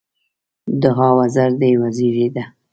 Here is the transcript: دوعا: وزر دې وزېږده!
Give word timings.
دوعا: 0.81 1.09
وزر 1.17 1.51
دې 1.59 1.71
وزېږده! 1.81 2.43